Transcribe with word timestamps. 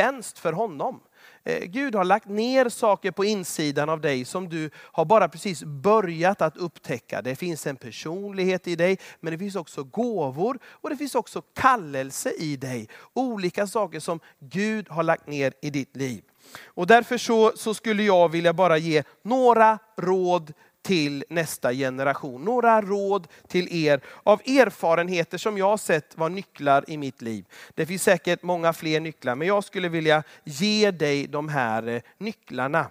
tjänst 0.00 0.38
för 0.38 0.52
honom. 0.52 1.00
Eh, 1.44 1.64
Gud 1.64 1.94
har 1.94 2.04
lagt 2.04 2.28
ner 2.28 2.68
saker 2.68 3.10
på 3.10 3.24
insidan 3.24 3.88
av 3.88 4.00
dig 4.00 4.24
som 4.24 4.48
du 4.48 4.70
har 4.76 5.04
bara 5.04 5.28
precis 5.28 5.64
börjat 5.64 6.42
att 6.42 6.56
upptäcka. 6.56 7.22
Det 7.22 7.36
finns 7.36 7.66
en 7.66 7.76
personlighet 7.76 8.68
i 8.68 8.76
dig, 8.76 8.98
men 9.20 9.32
det 9.32 9.38
finns 9.38 9.56
också 9.56 9.84
gåvor 9.84 10.58
och 10.64 10.90
det 10.90 10.96
finns 10.96 11.14
också 11.14 11.42
kallelse 11.42 12.30
i 12.38 12.56
dig. 12.56 12.88
Olika 13.12 13.66
saker 13.66 14.00
som 14.00 14.20
Gud 14.38 14.88
har 14.88 15.02
lagt 15.02 15.26
ner 15.26 15.52
i 15.62 15.70
ditt 15.70 15.96
liv. 15.96 16.22
Och 16.64 16.86
därför 16.86 17.18
så, 17.18 17.52
så 17.56 17.74
skulle 17.74 18.02
jag 18.02 18.28
vilja 18.28 18.52
bara 18.52 18.78
ge 18.78 19.02
några 19.22 19.78
råd 19.96 20.52
till 20.86 21.24
nästa 21.28 21.72
generation. 21.72 22.44
Några 22.44 22.80
råd 22.80 23.28
till 23.48 23.86
er 23.86 24.00
av 24.22 24.40
erfarenheter 24.40 25.38
som 25.38 25.58
jag 25.58 25.68
har 25.68 25.76
sett 25.76 26.18
var 26.18 26.28
nycklar 26.28 26.84
i 26.88 26.96
mitt 26.96 27.22
liv. 27.22 27.44
Det 27.74 27.86
finns 27.86 28.02
säkert 28.02 28.42
många 28.42 28.72
fler 28.72 29.00
nycklar, 29.00 29.34
men 29.34 29.48
jag 29.48 29.64
skulle 29.64 29.88
vilja 29.88 30.22
ge 30.44 30.90
dig 30.90 31.26
de 31.26 31.48
här 31.48 31.88
eh, 31.88 32.02
nycklarna. 32.18 32.90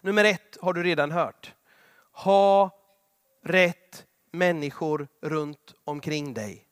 Nummer 0.00 0.24
ett 0.24 0.56
har 0.60 0.72
du 0.72 0.82
redan 0.82 1.10
hört. 1.10 1.54
Ha 2.12 2.70
rätt 3.44 4.04
människor 4.32 5.08
runt 5.20 5.74
omkring 5.84 6.34
dig. 6.34 6.64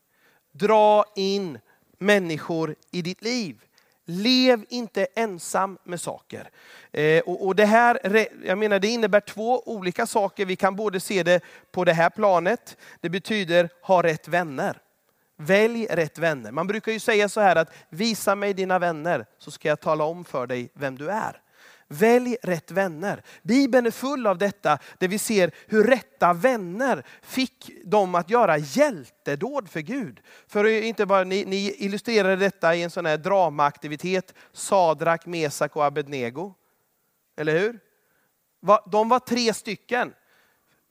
Dra 0.53 1.05
in 1.17 1.59
människor 1.99 2.75
i 2.91 3.03
ditt 3.03 3.23
liv. 3.23 3.65
Lev 4.11 4.65
inte 4.69 5.07
ensam 5.15 5.79
med 5.85 6.01
saker. 6.01 6.51
Eh, 6.93 7.23
och, 7.23 7.47
och, 7.47 7.57
det 7.57 7.65
här 7.65 8.27
jag 8.45 8.59
menar, 8.59 8.79
det 8.79 8.89
innebär 8.89 9.21
två 9.21 9.63
olika 9.67 10.07
saker. 10.07 10.45
Vi 10.45 10.57
kan 10.57 10.77
både 10.77 11.01
se 11.01 11.23
det 11.23 11.41
på 11.73 11.85
det 11.85 11.93
här 11.93 12.11
planet. 12.11 12.77
Det 13.01 13.09
betyder 13.09 13.69
ha 13.83 14.03
rätt 14.03 14.29
vänner. 14.29 14.79
Välj 15.37 15.87
rätt 15.91 16.19
vänner. 16.19 16.53
Man 16.53 16.67
brukar 16.67 16.93
ju 16.93 17.01
säga 17.01 17.29
så 17.29 17.41
här 17.41 17.57
att 17.57 17.73
visa 17.89 18.35
mig 18.35 18.55
dina 18.55 18.79
vänner 18.79 19.27
så 19.39 19.51
ska 19.51 19.69
jag 19.69 19.81
tala 19.81 20.05
om 20.05 20.25
för 20.25 20.47
dig 20.47 20.71
vem 20.75 20.99
du 20.99 21.11
är. 21.11 21.41
Välj 21.93 22.37
rätt 22.43 22.71
vänner. 22.71 23.23
Bibeln 23.43 23.87
är 23.87 23.91
full 23.91 24.27
av 24.27 24.39
detta, 24.39 24.79
där 24.99 25.09
vi 25.09 25.19
ser 25.19 25.51
hur 25.67 25.85
rätta 25.85 26.33
vänner 26.33 27.07
fick 27.23 27.71
dem 27.85 28.15
att 28.15 28.31
göra 28.31 28.59
hjältedåd 28.59 29.71
för 29.71 29.81
Gud. 29.81 30.21
För 30.47 30.65
inte 30.65 31.07
bara, 31.07 31.25
ni, 31.25 31.45
ni 31.45 31.75
illustrerade 31.79 32.37
detta 32.37 32.75
i 32.75 32.83
en 32.83 32.91
sån 32.91 33.07
här 33.07 33.17
dramaaktivitet, 33.17 34.35
Sadrak, 34.53 35.27
Mesak 35.27 35.77
och 35.77 35.85
Abednego. 35.85 36.55
Eller 37.37 37.59
hur? 37.59 37.79
De 38.91 39.09
var 39.09 39.19
tre 39.19 39.55
stycken. 39.55 40.13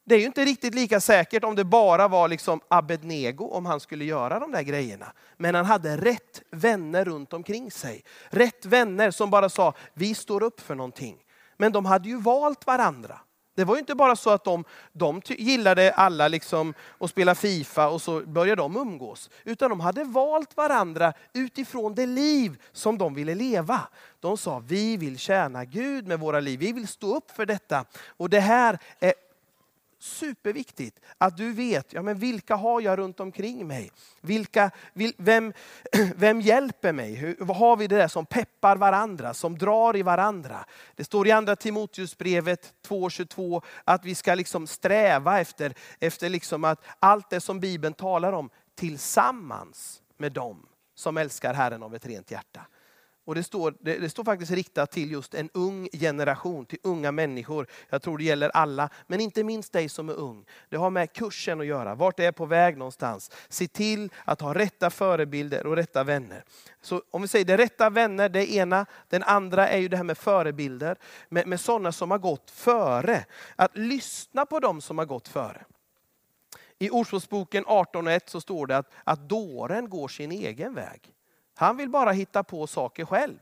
Det 0.09 0.15
är 0.15 0.19
ju 0.19 0.25
inte 0.25 0.45
riktigt 0.45 0.75
lika 0.75 0.99
säkert 0.99 1.43
om 1.43 1.55
det 1.55 1.63
bara 1.63 2.07
var 2.07 2.27
liksom 2.27 2.61
Abednego 2.67 3.45
om 3.45 3.65
han 3.65 3.79
skulle 3.79 4.05
göra 4.05 4.39
de 4.39 4.51
där 4.51 4.61
grejerna. 4.61 5.13
Men 5.37 5.55
han 5.55 5.65
hade 5.65 5.97
rätt 5.97 6.41
vänner 6.51 7.05
runt 7.05 7.33
omkring 7.33 7.71
sig. 7.71 8.03
Rätt 8.29 8.65
vänner 8.65 9.11
som 9.11 9.29
bara 9.29 9.49
sa, 9.49 9.73
vi 9.93 10.15
står 10.15 10.43
upp 10.43 10.61
för 10.61 10.75
någonting. 10.75 11.17
Men 11.57 11.71
de 11.71 11.85
hade 11.85 12.09
ju 12.09 12.17
valt 12.21 12.67
varandra. 12.67 13.19
Det 13.55 13.63
var 13.63 13.75
ju 13.75 13.79
inte 13.79 13.95
bara 13.95 14.15
så 14.15 14.29
att 14.29 14.43
de, 14.43 14.63
de 14.91 15.21
gillade 15.25 15.93
alla 15.93 16.27
liksom 16.27 16.73
att 16.99 17.09
spela 17.09 17.35
Fifa 17.35 17.89
och 17.89 18.01
så 18.01 18.19
började 18.19 18.61
de 18.61 18.77
umgås. 18.77 19.29
Utan 19.43 19.69
de 19.69 19.79
hade 19.79 20.03
valt 20.03 20.57
varandra 20.57 21.13
utifrån 21.33 21.95
det 21.95 22.05
liv 22.05 22.61
som 22.71 22.97
de 22.97 23.13
ville 23.13 23.35
leva. 23.35 23.79
De 24.19 24.37
sa, 24.37 24.59
vi 24.59 24.97
vill 24.97 25.17
tjäna 25.17 25.65
Gud 25.65 26.07
med 26.07 26.19
våra 26.19 26.39
liv. 26.39 26.59
Vi 26.59 26.71
vill 26.71 26.87
stå 26.87 27.15
upp 27.15 27.31
för 27.31 27.45
detta. 27.45 27.85
Och 28.07 28.29
det 28.29 28.39
här 28.39 28.79
är 28.99 29.13
superviktigt 29.99 30.99
att 31.17 31.37
du 31.37 31.53
vet, 31.53 31.93
ja, 31.93 32.01
men 32.01 32.17
vilka 32.17 32.55
har 32.55 32.81
jag 32.81 32.99
runt 32.99 33.19
omkring 33.19 33.67
mig? 33.67 33.91
Vilka, 34.21 34.71
vem, 35.17 35.53
vem 36.15 36.41
hjälper 36.41 36.93
mig? 36.93 37.13
Hur, 37.13 37.35
vad 37.39 37.57
har 37.57 37.77
vi 37.77 37.87
det 37.87 37.95
där 37.95 38.07
som 38.07 38.25
peppar 38.25 38.77
varandra, 38.77 39.33
som 39.33 39.57
drar 39.57 39.95
i 39.95 40.01
varandra? 40.01 40.65
Det 40.95 41.03
står 41.03 41.27
i 41.27 41.31
andra 41.31 41.55
Timoteusbrevet 41.55 42.73
2.22 42.87 43.61
att 43.83 44.05
vi 44.05 44.15
ska 44.15 44.35
liksom 44.35 44.67
sträva 44.67 45.39
efter, 45.39 45.73
efter 45.99 46.29
liksom 46.29 46.63
att 46.63 46.83
allt 46.99 47.29
det 47.29 47.41
som 47.41 47.59
Bibeln 47.59 47.93
talar 47.93 48.33
om 48.33 48.49
tillsammans 48.75 50.01
med 50.17 50.31
dem 50.31 50.65
som 50.95 51.17
älskar 51.17 51.53
Herren 51.53 51.83
av 51.83 51.95
ett 51.95 52.05
rent 52.05 52.31
hjärta. 52.31 52.61
Och 53.29 53.35
det 53.35 53.43
står, 53.43 53.73
det, 53.79 53.97
det, 53.97 54.09
står 54.09 54.23
faktiskt 54.23 54.51
riktat 54.51 54.91
till 54.91 55.11
just 55.11 55.33
en 55.33 55.49
ung 55.53 55.89
generation, 55.93 56.65
till 56.65 56.79
unga 56.83 57.11
människor. 57.11 57.67
Jag 57.89 58.01
tror 58.01 58.17
det 58.17 58.23
gäller 58.23 58.49
alla, 58.49 58.89
men 59.07 59.21
inte 59.21 59.43
minst 59.43 59.73
dig 59.73 59.89
som 59.89 60.09
är 60.09 60.13
ung. 60.13 60.45
Det 60.69 60.77
har 60.77 60.89
med 60.89 61.13
kursen 61.13 61.61
att 61.61 61.65
göra, 61.65 61.95
vart 61.95 62.17
det 62.17 62.25
är 62.25 62.31
på 62.31 62.45
väg 62.45 62.77
någonstans. 62.77 63.31
Se 63.49 63.67
till 63.67 64.09
att 64.25 64.41
ha 64.41 64.53
rätta 64.53 64.89
förebilder 64.89 65.65
och 65.65 65.75
rätta 65.75 66.03
vänner. 66.03 66.43
Så 66.81 67.01
om 67.11 67.21
vi 67.21 67.27
säger 67.27 67.45
det 67.45 67.57
rätta 67.57 67.89
vänner, 67.89 68.29
det 68.29 68.51
ena. 68.51 68.85
Den 69.09 69.23
andra 69.23 69.67
är 69.67 69.77
ju 69.77 69.87
det 69.87 69.97
här 69.97 70.03
med 70.03 70.17
förebilder, 70.17 70.97
med, 71.29 71.47
med 71.47 71.59
sådana 71.59 71.91
som 71.91 72.11
har 72.11 72.19
gått 72.19 72.51
före. 72.51 73.25
Att 73.55 73.77
lyssna 73.77 74.45
på 74.45 74.59
dem 74.59 74.81
som 74.81 74.97
har 74.97 75.05
gått 75.05 75.27
före. 75.27 75.65
I 76.79 76.89
Ordspråksboken 76.89 77.65
18.1 77.65 78.21
så 78.25 78.41
står 78.41 78.67
det 78.67 78.77
att, 78.77 78.91
att 79.03 79.29
dåren 79.29 79.89
går 79.89 80.07
sin 80.07 80.31
egen 80.31 80.73
väg. 80.73 81.13
Han 81.59 81.77
vill 81.77 81.89
bara 81.89 82.11
hitta 82.11 82.43
på 82.43 82.67
saker 82.67 83.05
själv. 83.05 83.39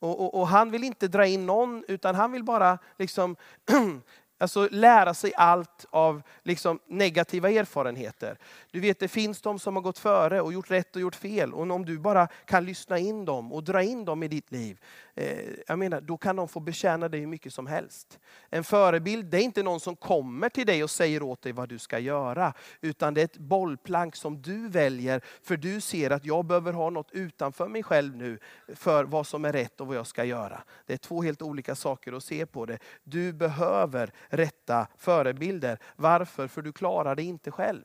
Och, 0.00 0.20
och, 0.20 0.40
och, 0.40 0.48
han 0.48 0.70
vill 0.70 0.84
inte 0.84 1.08
dra 1.08 1.26
in 1.26 1.46
någon, 1.46 1.84
utan 1.88 2.14
han 2.14 2.32
vill 2.32 2.44
bara 2.44 2.78
liksom 2.98 3.36
Alltså 4.40 4.68
lära 4.70 5.14
sig 5.14 5.32
allt 5.36 5.86
av 5.90 6.22
liksom 6.42 6.78
negativa 6.86 7.50
erfarenheter. 7.50 8.38
Du 8.70 8.80
vet 8.80 8.98
det 8.98 9.08
finns 9.08 9.40
de 9.40 9.58
som 9.58 9.76
har 9.76 9.82
gått 9.82 9.98
före 9.98 10.40
och 10.40 10.52
gjort 10.52 10.70
rätt 10.70 10.96
och 10.96 11.02
gjort 11.02 11.14
fel. 11.14 11.54
Och 11.54 11.70
om 11.70 11.84
du 11.84 11.98
bara 11.98 12.26
kan 12.26 12.64
lyssna 12.64 12.98
in 12.98 13.24
dem 13.24 13.52
och 13.52 13.64
dra 13.64 13.82
in 13.82 14.04
dem 14.04 14.22
i 14.22 14.28
ditt 14.28 14.52
liv. 14.52 14.80
Eh, 15.18 15.54
jag 15.66 15.78
menar, 15.78 16.00
då 16.00 16.16
kan 16.16 16.36
de 16.36 16.48
få 16.48 16.60
betjäna 16.60 17.08
dig 17.08 17.20
hur 17.20 17.26
mycket 17.26 17.54
som 17.54 17.66
helst. 17.66 18.18
En 18.50 18.64
förebild 18.64 19.26
det 19.26 19.36
är 19.36 19.42
inte 19.42 19.62
någon 19.62 19.80
som 19.80 19.96
kommer 19.96 20.48
till 20.48 20.66
dig 20.66 20.84
och 20.84 20.90
säger 20.90 21.22
åt 21.22 21.42
dig 21.42 21.52
vad 21.52 21.68
du 21.68 21.78
ska 21.78 21.98
göra. 21.98 22.52
Utan 22.80 23.14
det 23.14 23.20
är 23.20 23.24
ett 23.24 23.38
bollplank 23.38 24.16
som 24.16 24.42
du 24.42 24.68
väljer. 24.68 25.20
För 25.42 25.56
du 25.56 25.80
ser 25.80 26.10
att 26.10 26.24
jag 26.24 26.44
behöver 26.44 26.72
ha 26.72 26.90
något 26.90 27.10
utanför 27.12 27.68
mig 27.68 27.82
själv 27.82 28.16
nu. 28.16 28.38
För 28.74 29.04
vad 29.04 29.26
som 29.26 29.44
är 29.44 29.52
rätt 29.52 29.80
och 29.80 29.86
vad 29.86 29.96
jag 29.96 30.06
ska 30.06 30.24
göra. 30.24 30.62
Det 30.86 30.92
är 30.92 30.98
två 30.98 31.22
helt 31.22 31.42
olika 31.42 31.74
saker 31.74 32.12
att 32.12 32.24
se 32.24 32.46
på 32.46 32.66
det. 32.66 32.78
Du 33.04 33.32
behöver 33.32 34.12
rätta 34.28 34.86
förebilder. 34.96 35.78
Varför? 35.96 36.48
För 36.48 36.62
du 36.62 36.72
klarar 36.72 37.14
det 37.14 37.22
inte 37.22 37.50
själv. 37.50 37.84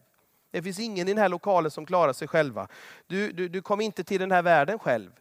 Det 0.51 0.63
finns 0.63 0.79
ingen 0.79 1.07
i 1.07 1.11
den 1.11 1.21
här 1.21 1.29
lokalen 1.29 1.71
som 1.71 1.85
klarar 1.85 2.13
sig 2.13 2.27
själva. 2.27 2.67
Du, 3.07 3.31
du, 3.31 3.47
du 3.47 3.61
kom 3.61 3.81
inte 3.81 4.03
till 4.03 4.19
den 4.19 4.31
här 4.31 4.41
världen 4.41 4.79
själv. 4.79 5.11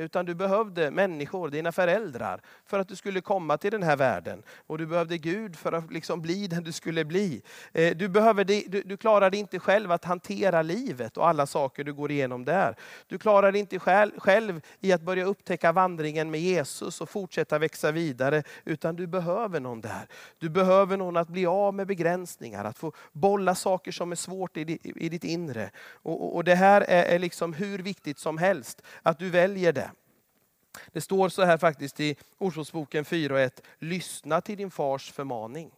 Utan 0.00 0.26
du 0.26 0.34
behövde 0.34 0.90
människor, 0.90 1.50
dina 1.50 1.72
föräldrar, 1.72 2.40
för 2.66 2.78
att 2.78 2.88
du 2.88 2.96
skulle 2.96 3.20
komma 3.20 3.58
till 3.58 3.70
den 3.70 3.82
här 3.82 3.96
världen. 3.96 4.42
Och 4.66 4.78
du 4.78 4.86
behövde 4.86 5.18
Gud 5.18 5.56
för 5.56 5.72
att 5.72 5.92
liksom 5.92 6.22
bli 6.22 6.46
den 6.46 6.64
du 6.64 6.72
skulle 6.72 7.04
bli. 7.04 7.42
Eh, 7.72 7.96
du, 7.96 8.08
behöver 8.08 8.44
du, 8.44 8.82
du 8.82 8.96
klarade 8.96 9.36
inte 9.36 9.58
själv 9.58 9.92
att 9.92 10.04
hantera 10.04 10.62
livet 10.62 11.16
och 11.16 11.28
alla 11.28 11.46
saker 11.46 11.84
du 11.84 11.92
går 11.92 12.10
igenom 12.10 12.44
där. 12.44 12.76
Du 13.06 13.18
klarade 13.18 13.58
inte 13.58 13.78
själv, 13.78 14.12
själv 14.18 14.60
i 14.80 14.92
att 14.92 15.02
börja 15.02 15.24
upptäcka 15.24 15.72
vandringen 15.72 16.30
med 16.30 16.40
Jesus 16.40 17.00
och 17.00 17.08
fortsätta 17.10 17.58
växa 17.58 17.92
vidare. 17.92 18.42
Utan 18.64 18.96
du 18.96 19.06
behöver 19.06 19.60
någon 19.60 19.80
där. 19.80 20.06
Du 20.38 20.48
behöver 20.48 20.96
någon 20.96 21.16
att 21.16 21.28
bli 21.28 21.46
av 21.46 21.74
med 21.74 21.86
begränsningar, 21.86 22.64
att 22.64 22.78
få 22.78 22.92
bolla 23.12 23.54
saker 23.54 23.92
som 23.92 24.12
är 24.12 24.16
svårt 24.16 24.56
i, 24.56 24.78
i 24.82 25.08
ditt 25.08 25.24
inre. 25.24 25.70
Och, 25.92 26.24
och, 26.24 26.36
och 26.36 26.44
det 26.44 26.54
här 26.54 26.80
är, 26.80 27.04
är 27.04 27.18
liksom 27.18 27.52
hur 27.52 27.78
viktigt 27.78 28.18
som 28.18 28.38
helst, 28.38 28.82
att 29.02 29.18
du 29.18 29.30
väljer 29.30 29.72
det. 29.72 29.89
Det 30.92 31.00
står 31.00 31.28
så 31.28 31.42
här 31.42 31.58
faktiskt 31.58 32.00
i 32.00 32.16
Ordspråksboken 32.38 33.04
4 33.04 33.34
och 33.34 33.40
1. 33.40 33.62
Lyssna 33.78 34.40
till 34.40 34.56
din 34.56 34.70
fars 34.70 35.12
förmaning. 35.12 35.72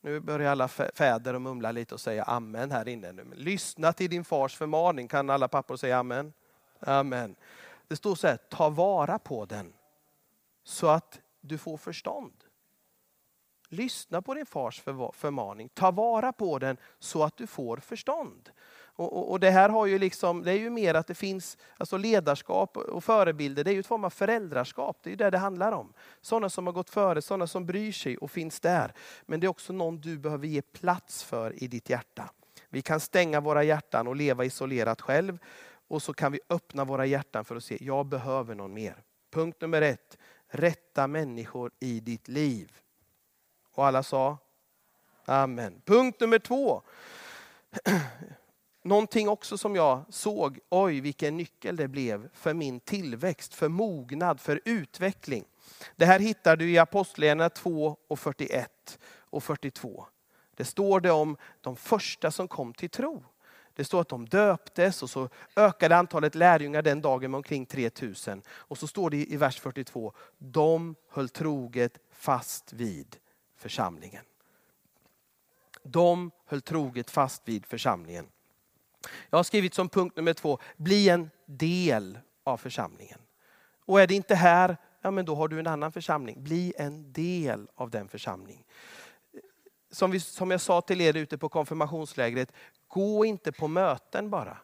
Nu 0.00 0.20
börjar 0.20 0.50
alla 0.50 0.68
fäder 0.68 1.34
och 1.34 1.42
mumla 1.42 1.72
lite 1.72 1.94
och 1.94 2.00
säga 2.00 2.24
amen 2.24 2.70
här 2.70 2.88
inne. 2.88 3.12
Nu. 3.12 3.24
Lyssna 3.34 3.92
till 3.92 4.10
din 4.10 4.24
fars 4.24 4.56
förmaning. 4.56 5.08
Kan 5.08 5.30
alla 5.30 5.48
pappor 5.48 5.76
säga 5.76 5.98
amen? 5.98 6.32
Amen. 6.80 7.36
Det 7.88 7.96
står 7.96 8.14
så 8.14 8.26
här, 8.26 8.36
ta 8.36 8.68
vara 8.68 9.18
på 9.18 9.44
den 9.44 9.72
så 10.64 10.88
att 10.88 11.20
du 11.40 11.58
får 11.58 11.76
förstånd. 11.76 12.44
Lyssna 13.68 14.22
på 14.22 14.34
din 14.34 14.46
fars 14.46 14.80
förmaning. 15.12 15.68
Ta 15.68 15.90
vara 15.90 16.32
på 16.32 16.58
den 16.58 16.76
så 16.98 17.22
att 17.22 17.36
du 17.36 17.46
får 17.46 17.76
förstånd. 17.76 18.50
Och, 18.96 19.12
och, 19.12 19.30
och, 19.30 19.40
det 19.40 19.50
här 19.50 19.68
har 19.68 19.86
ju 19.86 19.98
liksom, 19.98 20.42
det 20.42 20.52
är 20.52 20.58
ju 20.58 20.70
mer 20.70 20.94
att 20.94 21.06
det 21.06 21.14
finns 21.14 21.58
alltså 21.76 21.96
ledarskap 21.96 22.76
och 22.76 23.04
förebilder. 23.04 23.64
Det 23.64 23.70
är 23.70 23.72
ju 23.72 23.80
ett 23.80 23.86
form 23.86 24.04
av 24.04 24.10
föräldraskap. 24.10 24.98
Det 25.02 25.08
är 25.08 25.10
ju 25.10 25.16
det 25.16 25.30
det 25.30 25.38
handlar 25.38 25.72
om. 25.72 25.92
Sådana 26.20 26.50
som 26.50 26.66
har 26.66 26.72
gått 26.72 26.90
före, 26.90 27.22
sådana 27.22 27.46
som 27.46 27.66
bryr 27.66 27.92
sig 27.92 28.16
och 28.16 28.30
finns 28.30 28.60
där. 28.60 28.92
Men 29.26 29.40
det 29.40 29.46
är 29.46 29.48
också 29.48 29.72
någon 29.72 30.00
du 30.00 30.18
behöver 30.18 30.46
ge 30.46 30.62
plats 30.62 31.24
för 31.24 31.62
i 31.62 31.66
ditt 31.66 31.90
hjärta. 31.90 32.30
Vi 32.68 32.82
kan 32.82 33.00
stänga 33.00 33.40
våra 33.40 33.62
hjärtan 33.62 34.08
och 34.08 34.16
leva 34.16 34.44
isolerat 34.44 35.00
själv. 35.00 35.38
Och 35.88 36.02
så 36.02 36.14
kan 36.14 36.32
vi 36.32 36.40
öppna 36.48 36.84
våra 36.84 37.06
hjärtan 37.06 37.44
för 37.44 37.56
att 37.56 37.64
se, 37.64 37.78
jag 37.80 38.06
behöver 38.06 38.54
någon 38.54 38.74
mer. 38.74 39.02
Punkt 39.30 39.60
nummer 39.60 39.82
ett, 39.82 40.18
rätta 40.48 41.06
människor 41.06 41.70
i 41.80 42.00
ditt 42.00 42.28
liv. 42.28 42.72
Och 43.72 43.86
alla 43.86 44.02
sa? 44.02 44.38
Amen. 45.24 45.82
Punkt 45.84 46.20
nummer 46.20 46.38
två 46.38 46.82
Någonting 48.86 49.28
också 49.28 49.58
som 49.58 49.76
jag 49.76 50.04
såg, 50.08 50.58
oj 50.68 51.00
vilken 51.00 51.36
nyckel 51.36 51.76
det 51.76 51.88
blev 51.88 52.28
för 52.32 52.54
min 52.54 52.80
tillväxt, 52.80 53.54
för 53.54 53.68
mognad, 53.68 54.40
för 54.40 54.60
utveckling. 54.64 55.44
Det 55.96 56.06
här 56.06 56.20
hittar 56.20 56.56
du 56.56 56.70
i 56.70 56.78
Apostlagärningarna 56.78 57.50
2 57.50 57.96
och 58.08 58.18
41 58.18 58.98
och 59.06 59.42
42. 59.42 60.06
Det 60.56 60.64
står 60.64 61.00
det 61.00 61.10
om 61.10 61.36
de 61.60 61.76
första 61.76 62.30
som 62.30 62.48
kom 62.48 62.72
till 62.72 62.90
tro. 62.90 63.24
Det 63.74 63.84
står 63.84 64.00
att 64.00 64.08
de 64.08 64.28
döptes 64.28 65.02
och 65.02 65.10
så 65.10 65.28
ökade 65.56 65.96
antalet 65.96 66.34
lärjungar 66.34 66.82
den 66.82 67.00
dagen 67.00 67.30
med 67.30 67.38
omkring 67.38 67.66
3000. 67.66 68.42
Och 68.48 68.78
så 68.78 68.86
står 68.86 69.10
det 69.10 69.32
i 69.32 69.36
vers 69.36 69.60
42, 69.60 70.12
de 70.38 70.94
höll 71.08 71.28
troget 71.28 71.98
fast 72.10 72.72
vid 72.72 73.16
församlingen. 73.56 74.24
De 75.82 76.30
höll 76.46 76.60
troget 76.60 77.10
fast 77.10 77.42
vid 77.48 77.66
församlingen. 77.66 78.26
Jag 79.30 79.38
har 79.38 79.44
skrivit 79.44 79.74
som 79.74 79.88
punkt 79.88 80.16
nummer 80.16 80.32
två, 80.32 80.58
bli 80.76 81.08
en 81.08 81.30
del 81.46 82.18
av 82.44 82.56
församlingen. 82.56 83.18
Och 83.86 84.00
är 84.00 84.06
det 84.06 84.14
inte 84.14 84.34
här, 84.34 84.76
ja 85.02 85.10
men 85.10 85.24
då 85.24 85.34
har 85.34 85.48
du 85.48 85.60
en 85.60 85.66
annan 85.66 85.92
församling. 85.92 86.42
Bli 86.42 86.74
en 86.76 87.12
del 87.12 87.68
av 87.74 87.90
den 87.90 88.08
församling. 88.08 88.64
Som, 89.90 90.10
vi, 90.10 90.20
som 90.20 90.50
jag 90.50 90.60
sa 90.60 90.80
till 90.80 91.00
er 91.00 91.16
ute 91.16 91.38
på 91.38 91.48
konfirmationslägret, 91.48 92.52
gå 92.88 93.24
inte 93.24 93.52
på 93.52 93.68
möten 93.68 94.30
bara. 94.30 94.58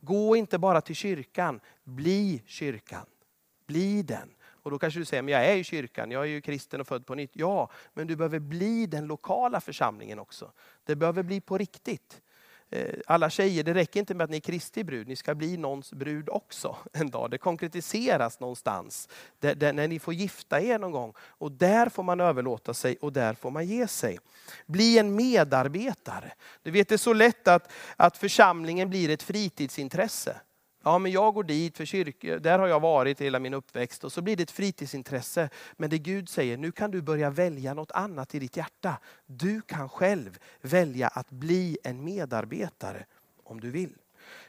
Gå 0.00 0.36
inte 0.36 0.58
bara 0.58 0.80
till 0.80 0.96
kyrkan, 0.96 1.60
bli 1.84 2.42
kyrkan. 2.46 3.06
Bli 3.66 4.02
den. 4.02 4.34
Och 4.62 4.70
då 4.70 4.78
kanske 4.78 5.00
du 5.00 5.04
säger, 5.04 5.22
men 5.22 5.34
jag 5.34 5.46
är 5.46 5.56
i 5.56 5.64
kyrkan, 5.64 6.10
jag 6.10 6.22
är 6.22 6.26
ju 6.26 6.40
kristen 6.40 6.80
och 6.80 6.86
född 6.86 7.06
på 7.06 7.14
nytt. 7.14 7.30
Ja, 7.32 7.70
men 7.94 8.06
du 8.06 8.16
behöver 8.16 8.38
bli 8.38 8.86
den 8.86 9.06
lokala 9.06 9.60
församlingen 9.60 10.18
också. 10.18 10.52
Det 10.84 10.96
behöver 10.96 11.22
bli 11.22 11.40
på 11.40 11.58
riktigt. 11.58 12.20
Eh, 12.70 12.94
alla 13.06 13.30
tjejer, 13.30 13.64
det 13.64 13.74
räcker 13.74 14.00
inte 14.00 14.14
med 14.14 14.24
att 14.24 14.30
ni 14.30 14.36
är 14.36 14.40
Kristi 14.40 14.84
brud, 14.84 15.08
ni 15.08 15.16
ska 15.16 15.34
bli 15.34 15.56
någons 15.56 15.92
brud 15.92 16.28
också 16.28 16.76
en 16.92 17.10
dag. 17.10 17.30
Det 17.30 17.38
konkretiseras 17.38 18.40
någonstans, 18.40 19.08
där, 19.38 19.54
där, 19.54 19.72
när 19.72 19.88
ni 19.88 19.98
får 19.98 20.14
gifta 20.14 20.60
er 20.60 20.78
någon 20.78 20.92
gång. 20.92 21.12
Och 21.18 21.52
där 21.52 21.88
får 21.88 22.02
man 22.02 22.20
överlåta 22.20 22.74
sig 22.74 22.96
och 23.00 23.12
där 23.12 23.34
får 23.34 23.50
man 23.50 23.66
ge 23.66 23.86
sig. 23.86 24.18
Bli 24.66 24.98
en 24.98 25.14
medarbetare. 25.14 26.32
Du 26.62 26.70
vet, 26.70 26.88
det 26.88 26.94
är 26.94 26.96
så 26.96 27.12
lätt 27.12 27.48
att, 27.48 27.72
att 27.96 28.16
församlingen 28.16 28.90
blir 28.90 29.10
ett 29.10 29.22
fritidsintresse. 29.22 30.36
Ja, 30.88 30.98
men 30.98 31.12
jag 31.12 31.34
går 31.34 31.44
dit 31.44 31.76
för 31.76 31.84
kyrka, 31.84 32.38
där 32.38 32.58
har 32.58 32.66
jag 32.66 32.80
varit 32.80 33.20
hela 33.20 33.38
min 33.38 33.54
uppväxt 33.54 34.04
och 34.04 34.12
så 34.12 34.22
blir 34.22 34.36
det 34.36 34.42
ett 34.42 34.50
fritidsintresse. 34.50 35.48
Men 35.76 35.90
det 35.90 35.98
Gud 35.98 36.28
säger, 36.28 36.56
nu 36.56 36.72
kan 36.72 36.90
du 36.90 37.02
börja 37.02 37.30
välja 37.30 37.74
något 37.74 37.90
annat 37.90 38.34
i 38.34 38.38
ditt 38.38 38.56
hjärta. 38.56 38.98
Du 39.26 39.60
kan 39.60 39.88
själv 39.88 40.38
välja 40.60 41.08
att 41.08 41.30
bli 41.30 41.78
en 41.84 42.04
medarbetare 42.04 43.06
om 43.44 43.60
du 43.60 43.70
vill. 43.70 43.94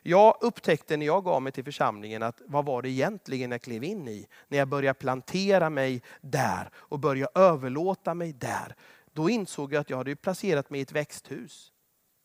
Jag 0.01 0.37
upptäckte 0.41 0.97
när 0.97 1.05
jag 1.05 1.23
gav 1.23 1.41
mig 1.41 1.51
till 1.51 1.63
församlingen 1.63 2.23
att 2.23 2.41
vad 2.45 2.65
var 2.65 2.81
det 2.81 2.89
egentligen 2.89 3.51
jag 3.51 3.61
klev 3.61 3.83
in 3.83 4.07
i? 4.07 4.27
När 4.47 4.57
jag 4.57 4.67
började 4.67 4.99
plantera 4.99 5.69
mig 5.69 6.01
där 6.21 6.69
och 6.73 6.99
började 6.99 7.39
överlåta 7.39 8.13
mig 8.13 8.33
där. 8.33 8.75
Då 9.13 9.29
insåg 9.29 9.73
jag 9.73 9.81
att 9.81 9.89
jag 9.89 9.97
hade 9.97 10.15
placerat 10.15 10.69
mig 10.69 10.79
i 10.79 10.83
ett 10.83 10.91
växthus. 10.91 11.71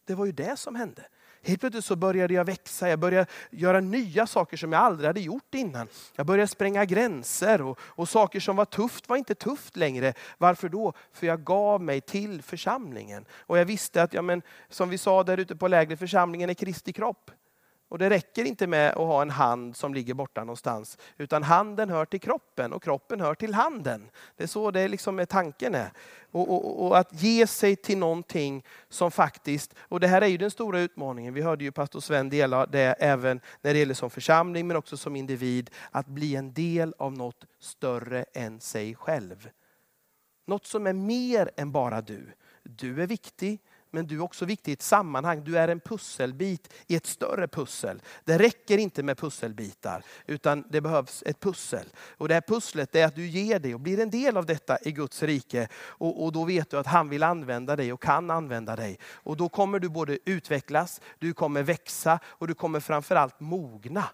Det 0.05 0.15
var 0.15 0.27
ju 0.27 0.33
det 0.33 0.59
som 0.59 0.75
hände. 0.75 1.03
Helt 1.47 1.61
plötsligt 1.61 1.85
så 1.85 1.97
började 1.97 2.35
jag 2.35 2.45
växa, 2.45 2.89
jag 2.89 2.99
började 2.99 3.27
göra 3.51 3.81
nya 3.81 4.27
saker 4.27 4.57
som 4.57 4.73
jag 4.73 4.83
aldrig 4.83 5.07
hade 5.07 5.21
gjort 5.21 5.55
innan. 5.55 5.89
Jag 6.17 6.27
började 6.27 6.49
spränga 6.49 6.85
gränser 6.85 7.63
och, 7.63 7.79
och 7.81 8.09
saker 8.09 8.41
som 8.41 8.57
var 8.57 8.65
tufft 8.65 9.09
var 9.09 9.17
inte 9.17 9.35
tufft 9.35 9.77
längre. 9.77 10.15
Varför 10.39 10.69
då? 10.69 10.93
För 11.13 11.27
jag 11.27 11.45
gav 11.45 11.83
mig 11.83 12.01
till 12.01 12.43
församlingen. 12.43 13.25
Och 13.33 13.59
jag 13.59 13.65
visste 13.65 14.03
att, 14.03 14.15
ja, 14.15 14.23
men, 14.23 14.43
som 14.69 14.89
vi 14.89 14.99
sa 14.99 15.23
där 15.23 15.39
ute 15.39 15.57
på 15.57 15.69
lägret, 15.69 15.99
församlingen 15.99 16.51
är 16.51 16.55
Kristi 16.55 16.93
kropp. 16.93 17.31
Och 17.89 17.99
det 17.99 18.11
räcker 18.11 18.45
inte 18.45 18.67
med 18.67 18.91
att 18.91 18.97
ha 18.97 19.23
en 19.23 19.31
hand 19.31 19.77
som 19.77 19.95
ligger 19.95 20.15
borta 20.15 20.41
någonstans, 20.41 20.99
utan 21.17 21.43
handen 21.43 21.91
hör 21.91 22.05
till 22.05 22.21
kroppen 22.21 22.73
och 22.73 22.83
kroppen 22.83 23.21
hör 23.21 23.35
till 23.35 23.55
handen. 23.55 24.11
Det 24.37 24.43
är 24.43 24.47
så 24.47 24.71
det 24.71 24.89
liksom 24.89 25.19
är 25.19 25.25
tanken 25.25 25.75
är. 25.75 25.93
Och, 26.31 26.51
och, 26.51 26.87
och, 26.87 26.99
att 26.99 27.23
ge 27.23 27.47
sig 27.47 27.77
till 27.77 27.99
någonting 27.99 28.65
som 28.89 29.11
faktiskt, 29.11 29.75
och 29.79 30.01
det 30.01 30.07
här 30.07 30.23
är 30.23 30.27
ju 30.27 30.37
den 30.37 30.51
stora 30.51 30.81
utmaningen, 30.81 31.35
vi 31.35 31.43
hörde 31.43 31.65
ju 31.65 31.73
pastor 31.73 32.01
Sven 32.01 32.29
dela 32.29 32.67
det 32.67 32.97
även 32.99 33.41
när 33.63 33.73
det 33.73 33.79
gäller 33.79 33.95
som 33.95 34.11
församling 34.11 34.67
men 34.67 34.77
också 34.77 34.97
som 34.97 35.17
individ, 35.17 35.71
att 35.91 36.07
bli 36.07 36.37
en 36.37 36.53
del 36.53 36.95
av 36.99 37.13
något 37.13 37.45
större 37.61 38.25
än 38.35 38.61
sig 38.61 38.95
själv. 38.95 39.49
Något 40.47 40.67
som 40.67 40.87
är 40.87 40.93
mer 40.93 41.51
än 41.57 41.73
bara 41.73 42.01
du. 42.01 42.33
Du 42.63 43.03
är 43.03 43.07
viktig, 43.07 43.61
men 43.95 44.07
du 44.07 44.17
är 44.17 44.21
också 44.21 44.45
viktig 44.45 44.73
i 44.73 44.75
ett 44.75 44.83
sammanhang. 44.83 45.45
Du 45.45 45.59
är 45.59 45.69
en 45.69 45.81
pusselbit 45.81 46.73
i 46.87 46.97
ett 46.97 47.07
större 47.07 47.49
pussel. 47.49 48.03
Det 48.25 48.39
räcker 48.39 48.79
inte 48.79 49.03
med 49.03 49.19
pusselbitar, 49.19 50.05
utan 50.27 50.65
det 50.71 50.81
behövs 50.81 51.23
ett 51.27 51.41
pussel. 51.41 51.87
Och 52.19 52.29
det 52.29 52.35
här 52.35 52.41
pusslet 52.41 52.95
är 52.95 53.05
att 53.05 53.15
du 53.15 53.27
ger 53.27 53.59
dig 53.59 53.75
och 53.75 53.81
blir 53.81 54.01
en 54.01 54.11
del 54.11 54.37
av 54.37 54.47
detta 54.47 54.79
i 54.83 54.93
Guds 54.93 55.23
rike. 55.23 55.69
Och, 55.75 56.25
och 56.25 56.33
då 56.33 56.45
vet 56.45 56.71
du 56.71 56.79
att 56.79 56.87
han 56.87 57.09
vill 57.09 57.23
använda 57.23 57.77
dig 57.77 57.93
och 57.93 58.03
kan 58.03 58.31
använda 58.31 58.77
dig. 58.77 58.99
Och 59.13 59.37
då 59.37 59.49
kommer 59.49 59.79
du 59.79 59.89
både 59.89 60.19
utvecklas, 60.25 61.01
du 61.19 61.33
kommer 61.33 61.63
växa 61.63 62.19
och 62.25 62.49
du 62.49 62.55
kommer 62.55 62.81
framförallt 62.81 63.41
mogna. 63.41 64.05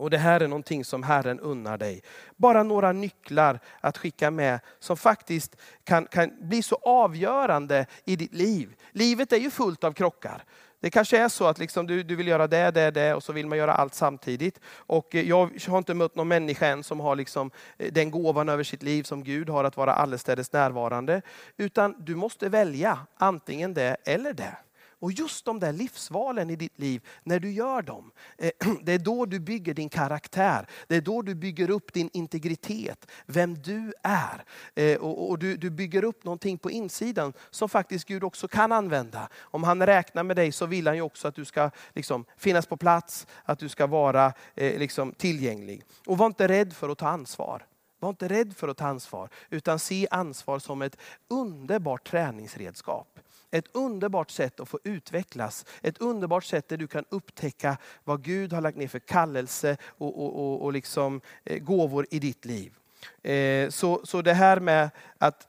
Och 0.00 0.10
det 0.10 0.18
här 0.18 0.40
är 0.40 0.48
någonting 0.48 0.84
som 0.84 1.02
Herren 1.02 1.40
unnar 1.40 1.78
dig. 1.78 2.02
Bara 2.36 2.62
några 2.62 2.92
nycklar 2.92 3.60
att 3.80 3.98
skicka 3.98 4.30
med 4.30 4.60
som 4.78 4.96
faktiskt 4.96 5.56
kan, 5.84 6.06
kan 6.06 6.30
bli 6.40 6.62
så 6.62 6.74
avgörande 6.82 7.86
i 8.04 8.16
ditt 8.16 8.34
liv. 8.34 8.74
Livet 8.92 9.32
är 9.32 9.36
ju 9.36 9.50
fullt 9.50 9.84
av 9.84 9.92
krockar. 9.92 10.44
Det 10.80 10.90
kanske 10.90 11.18
är 11.18 11.28
så 11.28 11.46
att 11.46 11.58
liksom 11.58 11.86
du, 11.86 12.02
du 12.02 12.16
vill 12.16 12.28
göra 12.28 12.46
det, 12.46 12.70
det, 12.70 12.90
det 12.90 13.14
och 13.14 13.22
så 13.22 13.32
vill 13.32 13.46
man 13.46 13.58
göra 13.58 13.74
allt 13.74 13.94
samtidigt. 13.94 14.60
Och 14.74 15.14
eh, 15.14 15.28
jag 15.28 15.50
har 15.68 15.78
inte 15.78 15.94
mött 15.94 16.14
någon 16.14 16.28
människa 16.28 16.66
än 16.66 16.84
som 16.84 17.00
har 17.00 17.16
liksom 17.16 17.50
eh, 17.78 17.92
den 17.92 18.10
gåvan 18.10 18.48
över 18.48 18.64
sitt 18.64 18.82
liv 18.82 19.02
som 19.02 19.24
Gud 19.24 19.48
har 19.48 19.64
att 19.64 19.76
vara 19.76 19.92
allestädes 19.92 20.52
närvarande. 20.52 21.22
Utan 21.56 21.94
du 21.98 22.16
måste 22.16 22.48
välja 22.48 22.98
antingen 23.16 23.74
det 23.74 23.96
eller 24.04 24.32
det. 24.32 24.56
Och 25.00 25.12
just 25.12 25.44
de 25.44 25.60
där 25.60 25.72
livsvalen 25.72 26.50
i 26.50 26.56
ditt 26.56 26.78
liv, 26.78 27.06
när 27.22 27.40
du 27.40 27.52
gör 27.52 27.82
dem, 27.82 28.10
eh, 28.38 28.50
det 28.82 28.92
är 28.92 28.98
då 28.98 29.26
du 29.26 29.40
bygger 29.40 29.74
din 29.74 29.88
karaktär. 29.88 30.66
Det 30.86 30.96
är 30.96 31.00
då 31.00 31.22
du 31.22 31.34
bygger 31.34 31.70
upp 31.70 31.92
din 31.92 32.10
integritet, 32.12 33.10
vem 33.26 33.54
du 33.54 33.92
är. 34.02 34.44
Eh, 34.74 34.98
och 34.98 35.38
du, 35.38 35.56
du 35.56 35.70
bygger 35.70 36.04
upp 36.04 36.24
någonting 36.24 36.58
på 36.58 36.70
insidan 36.70 37.32
som 37.50 37.68
faktiskt 37.68 38.04
Gud 38.04 38.24
också 38.24 38.48
kan 38.48 38.72
använda. 38.72 39.28
Om 39.38 39.64
han 39.64 39.86
räknar 39.86 40.22
med 40.22 40.36
dig 40.36 40.52
så 40.52 40.66
vill 40.66 40.86
han 40.86 40.96
ju 40.96 41.02
också 41.02 41.28
att 41.28 41.34
du 41.34 41.44
ska 41.44 41.70
liksom 41.94 42.24
finnas 42.36 42.66
på 42.66 42.76
plats, 42.76 43.26
att 43.44 43.58
du 43.58 43.68
ska 43.68 43.86
vara 43.86 44.32
eh, 44.54 44.78
liksom 44.78 45.12
tillgänglig. 45.12 45.82
Och 46.06 46.18
var 46.18 46.26
inte 46.26 46.48
rädd 46.48 46.72
för 46.72 46.88
att 46.88 46.98
ta 46.98 47.08
ansvar. 47.08 47.66
Var 47.98 48.08
inte 48.08 48.28
rädd 48.28 48.56
för 48.56 48.68
att 48.68 48.76
ta 48.76 48.86
ansvar, 48.86 49.28
utan 49.50 49.78
se 49.78 50.08
ansvar 50.10 50.58
som 50.58 50.82
ett 50.82 50.96
underbart 51.28 52.10
träningsredskap. 52.10 53.19
Ett 53.50 53.66
underbart 53.72 54.30
sätt 54.30 54.60
att 54.60 54.68
få 54.68 54.78
utvecklas. 54.84 55.66
Ett 55.82 55.98
underbart 55.98 56.44
sätt 56.44 56.68
där 56.68 56.76
du 56.76 56.86
kan 56.86 57.04
upptäcka 57.08 57.76
vad 58.04 58.22
Gud 58.24 58.52
har 58.52 58.60
lagt 58.60 58.78
ner 58.78 58.88
för 58.88 58.98
kallelse 58.98 59.76
och, 59.84 60.24
och, 60.24 60.38
och, 60.40 60.62
och 60.62 60.72
liksom, 60.72 61.20
eh, 61.44 61.58
gåvor 61.58 62.06
i 62.10 62.18
ditt 62.18 62.44
liv. 62.44 62.74
Eh, 63.22 63.70
så, 63.70 64.06
så 64.06 64.22
det 64.22 64.34
här 64.34 64.60
med 64.60 64.90
att 65.18 65.46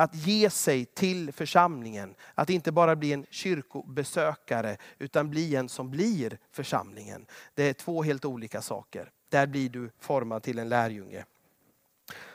att 0.00 0.14
ge 0.14 0.50
sig 0.50 0.84
till 0.84 1.32
församlingen. 1.32 2.14
Att 2.34 2.50
inte 2.50 2.72
bara 2.72 2.96
bli 2.96 3.12
en 3.12 3.26
kyrkobesökare 3.30 4.76
utan 4.98 5.30
bli 5.30 5.56
en 5.56 5.68
som 5.68 5.90
blir 5.90 6.38
församlingen. 6.52 7.26
Det 7.54 7.62
är 7.62 7.72
två 7.72 8.02
helt 8.02 8.24
olika 8.24 8.62
saker. 8.62 9.10
Där 9.28 9.46
blir 9.46 9.68
du 9.68 9.90
formad 9.98 10.42
till 10.42 10.58
en 10.58 10.68
lärjunge. 10.68 11.24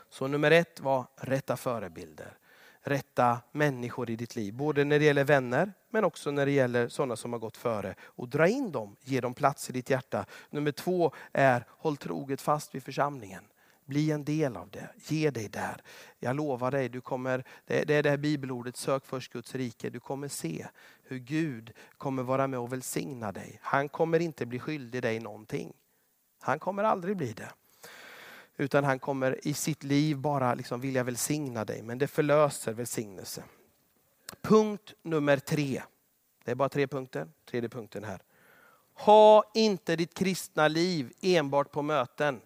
Så 0.10 0.28
nummer 0.28 0.52
ett 0.52 0.80
var 0.80 1.06
rätta 1.16 1.58
förebilder 1.58 2.38
rätta 2.86 3.38
människor 3.52 4.10
i 4.10 4.16
ditt 4.16 4.36
liv. 4.36 4.54
Både 4.54 4.84
när 4.84 5.00
det 5.00 5.06
gäller 5.06 5.24
vänner 5.24 5.74
men 5.90 6.04
också 6.04 6.32
när 6.32 6.46
det 6.46 6.52
gäller 6.52 6.88
sådana 6.88 7.16
som 7.16 7.34
har 7.34 7.40
gått 7.40 7.58
före. 7.58 7.96
Och 8.02 8.30
dra 8.30 8.48
in 8.48 8.72
dem, 8.72 8.96
ge 9.02 9.22
dem 9.22 9.34
plats 9.34 9.70
i 9.70 9.74
ditt 9.74 9.90
hjärta. 9.90 10.26
Nummer 10.50 10.72
två 10.72 11.12
är 11.32 11.66
håll 11.70 11.98
troget 11.98 12.42
fast 12.42 12.76
vid 12.76 12.84
församlingen. 12.84 13.44
Bli 13.86 14.12
en 14.12 14.24
del 14.24 14.58
av 14.58 14.70
det. 14.70 14.90
Ge 14.96 15.32
dig 15.32 15.50
där. 15.50 15.82
Jag 16.20 16.36
lovar 16.36 16.72
dig, 16.72 16.90
du 16.90 17.02
kommer, 17.02 17.44
det 17.66 17.92
är 17.92 18.04
det 18.04 18.10
här 18.10 18.18
bibelordet, 18.18 18.78
sök 18.78 19.06
först 19.06 19.34
Guds 19.34 19.56
rike. 19.56 19.90
Du 19.90 20.00
kommer 20.00 20.28
se 20.28 20.68
hur 21.04 21.18
Gud 21.20 21.72
kommer 21.98 22.24
vara 22.24 22.48
med 22.48 22.60
och 22.60 22.74
välsigna 22.74 23.32
dig. 23.32 23.60
Han 23.62 23.90
kommer 23.90 24.20
inte 24.20 24.46
bli 24.46 24.60
skyldig 24.60 25.02
dig 25.02 25.20
någonting. 25.20 25.74
Han 26.42 26.60
kommer 26.60 26.84
aldrig 26.84 27.18
bli 27.18 27.34
det. 27.34 27.50
Utan 28.58 28.84
han 28.84 29.00
kommer 29.00 29.48
i 29.48 29.54
sitt 29.54 29.84
liv 29.84 30.18
bara 30.18 30.54
liksom 30.54 30.82
vilja 30.82 31.04
välsigna 31.04 31.66
dig. 31.66 31.82
Men 31.82 31.98
det 31.98 32.08
förlöser 32.08 32.74
välsignelse. 32.74 33.44
Punkt 34.42 34.94
nummer 35.02 35.38
tre. 35.38 35.82
Det 36.44 36.52
är 36.52 36.56
bara 36.56 36.70
tre 36.70 36.88
punkter. 36.88 37.28
Tredje 37.50 37.70
punkten 37.70 38.04
här. 38.04 38.22
Ha 38.94 39.52
inte 39.54 39.96
ditt 39.96 40.14
kristna 40.14 40.68
liv 40.68 41.14
enbart 41.22 41.72
på 41.72 41.82
möten. 41.82 42.42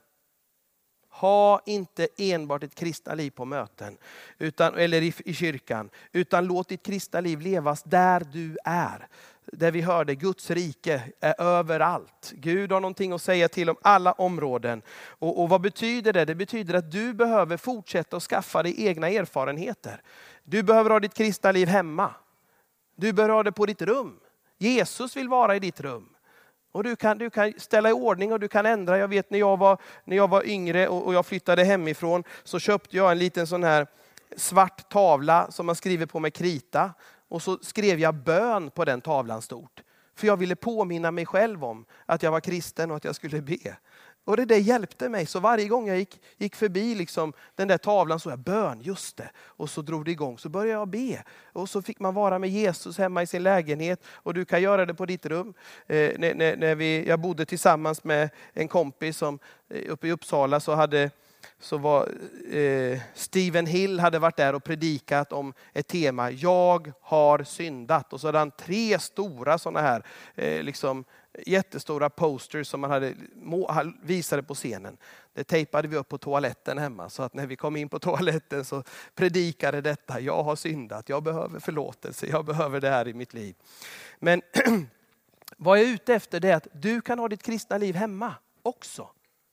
Ha 1.09 1.61
inte 1.65 2.07
enbart 2.17 2.63
ett 2.63 2.75
kristna 2.75 3.13
liv 3.13 3.31
på 3.31 3.45
möten 3.45 3.97
utan, 4.37 4.75
eller 4.75 5.01
i, 5.01 5.13
i 5.25 5.33
kyrkan. 5.33 5.89
Utan 6.11 6.45
låt 6.45 6.69
ditt 6.69 6.83
kristna 6.83 7.21
liv 7.21 7.41
levas 7.41 7.83
där 7.83 8.27
du 8.31 8.57
är 8.63 9.07
där 9.53 9.71
vi 9.71 9.81
hörde 9.81 10.15
Guds 10.15 10.51
rike 10.51 11.01
är 11.19 11.41
överallt. 11.41 12.33
Gud 12.35 12.71
har 12.71 12.79
någonting 12.79 13.11
att 13.11 13.21
säga 13.21 13.49
till 13.49 13.69
om 13.69 13.75
alla 13.81 14.11
områden. 14.11 14.81
Och, 15.07 15.41
och 15.41 15.49
vad 15.49 15.61
betyder 15.61 16.13
det? 16.13 16.25
Det 16.25 16.35
betyder 16.35 16.73
att 16.73 16.91
du 16.91 17.13
behöver 17.13 17.57
fortsätta 17.57 18.17
att 18.17 18.23
skaffa 18.23 18.63
dig 18.63 18.85
egna 18.87 19.09
erfarenheter. 19.09 20.01
Du 20.43 20.63
behöver 20.63 20.89
ha 20.89 20.99
ditt 20.99 21.13
kristna 21.13 21.51
liv 21.51 21.67
hemma. 21.67 22.13
Du 22.95 23.13
behöver 23.13 23.35
ha 23.35 23.43
det 23.43 23.51
på 23.51 23.65
ditt 23.65 23.81
rum. 23.81 24.19
Jesus 24.57 25.17
vill 25.17 25.29
vara 25.29 25.55
i 25.55 25.59
ditt 25.59 25.81
rum. 25.81 26.09
Och 26.71 26.83
du 26.83 26.95
kan, 26.95 27.17
du 27.17 27.29
kan 27.29 27.53
ställa 27.57 27.89
i 27.89 27.93
ordning 27.93 28.31
och 28.31 28.39
du 28.39 28.47
kan 28.47 28.65
ändra. 28.65 28.97
Jag 28.97 29.07
vet 29.07 29.29
när 29.29 29.39
jag 29.39 29.57
var, 29.57 29.77
när 30.03 30.17
jag 30.17 30.29
var 30.29 30.47
yngre 30.47 30.87
och, 30.87 31.07
och 31.07 31.13
jag 31.13 31.25
flyttade 31.25 31.63
hemifrån 31.63 32.23
så 32.43 32.59
köpte 32.59 32.97
jag 32.97 33.11
en 33.11 33.17
liten 33.17 33.47
sån 33.47 33.63
här 33.63 33.87
svart 34.35 34.89
tavla 34.89 35.51
som 35.51 35.65
man 35.65 35.75
skriver 35.75 36.05
på 36.05 36.19
med 36.19 36.33
krita. 36.33 36.93
Och 37.29 37.41
så 37.41 37.57
skrev 37.61 37.99
jag 37.99 38.15
bön 38.15 38.71
på 38.71 38.85
den 38.85 39.01
tavlan 39.01 39.41
stort. 39.41 39.83
För 40.15 40.27
jag 40.27 40.37
ville 40.37 40.55
påminna 40.55 41.11
mig 41.11 41.25
själv 41.25 41.63
om 41.63 41.85
att 42.05 42.23
jag 42.23 42.31
var 42.31 42.39
kristen 42.39 42.91
och 42.91 42.97
att 42.97 43.03
jag 43.03 43.15
skulle 43.15 43.41
be. 43.41 43.77
Och 44.29 44.37
det 44.37 44.45
där 44.45 44.57
hjälpte 44.57 45.09
mig. 45.09 45.25
Så 45.25 45.39
varje 45.39 45.67
gång 45.67 45.87
jag 45.87 45.97
gick, 45.97 46.21
gick 46.37 46.55
förbi 46.55 46.95
liksom 46.95 47.33
den 47.55 47.67
där 47.67 47.77
tavlan 47.77 48.19
så 48.19 48.29
jag 48.29 48.39
bön, 48.39 48.81
just 48.81 49.17
det. 49.17 49.29
Och 49.37 49.69
så 49.69 49.81
drog 49.81 50.05
det 50.05 50.11
igång, 50.11 50.37
så 50.37 50.49
började 50.49 50.79
jag 50.79 50.87
be. 50.87 51.23
Och 51.53 51.69
så 51.69 51.81
fick 51.81 51.99
man 51.99 52.13
vara 52.13 52.39
med 52.39 52.49
Jesus 52.49 52.97
hemma 52.97 53.23
i 53.23 53.27
sin 53.27 53.43
lägenhet. 53.43 54.03
Och 54.07 54.33
du 54.33 54.45
kan 54.45 54.61
göra 54.61 54.85
det 54.85 54.93
på 54.93 55.05
ditt 55.05 55.25
rum. 55.25 55.53
Eh, 55.87 56.11
när, 56.17 56.33
när, 56.33 56.57
när 56.57 56.75
vi, 56.75 57.07
jag 57.07 57.19
bodde 57.19 57.45
tillsammans 57.45 58.03
med 58.03 58.29
en 58.53 58.67
kompis 58.67 59.17
som 59.17 59.39
eh, 59.69 59.91
uppe 59.91 60.07
i 60.07 60.11
Uppsala 60.11 60.59
så 60.59 60.75
hade 60.75 61.11
så 61.59 61.77
var 61.77 62.11
eh, 62.51 62.99
Stephen 63.13 63.65
Hill 63.65 63.99
hade 63.99 64.19
varit 64.19 64.37
där 64.37 64.55
och 64.55 64.63
predikat 64.63 65.33
om 65.33 65.53
ett 65.73 65.87
tema, 65.87 66.31
jag 66.31 66.91
har 67.01 67.43
syndat. 67.43 68.13
Och 68.13 68.21
så 68.21 68.27
hade 68.27 68.37
han 68.37 68.51
tre 68.51 68.99
stora 68.99 69.57
sådana 69.57 69.81
här 69.81 70.03
eh, 70.35 70.63
liksom, 70.63 71.05
jättestora 71.45 72.09
posters 72.09 72.67
som 72.67 72.81
man 72.81 72.91
hade, 72.91 73.13
visade 74.01 74.43
på 74.43 74.55
scenen. 74.55 74.97
Det 75.33 75.43
tejpade 75.43 75.87
vi 75.87 75.97
upp 75.97 76.09
på 76.09 76.17
toaletten 76.17 76.77
hemma 76.77 77.09
så 77.09 77.23
att 77.23 77.33
när 77.33 77.47
vi 77.47 77.55
kom 77.55 77.75
in 77.75 77.89
på 77.89 77.99
toaletten 77.99 78.65
så 78.65 78.83
predikade 79.15 79.81
detta, 79.81 80.19
jag 80.19 80.43
har 80.43 80.55
syndat, 80.55 81.09
jag 81.09 81.23
behöver 81.23 81.59
förlåtelse, 81.59 82.27
jag 82.27 82.45
behöver 82.45 82.81
det 82.81 82.89
här 82.89 83.07
i 83.07 83.13
mitt 83.13 83.33
liv. 83.33 83.55
Men 84.19 84.41
vad 85.57 85.79
jag 85.79 85.85
är 85.85 85.93
ute 85.93 86.13
efter 86.13 86.39
det 86.39 86.49
är 86.49 86.55
att 86.55 86.67
du 86.73 87.01
kan 87.01 87.19
ha 87.19 87.27
ditt 87.27 87.43
kristna 87.43 87.77
liv 87.77 87.95
hemma 87.95 88.33
också. 88.63 89.09